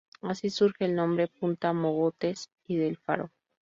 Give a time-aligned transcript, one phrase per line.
[0.23, 3.29] Así surge el nombre Punta Mogotes y del faro.